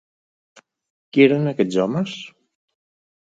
[1.17, 2.17] Qui eren aquests homes?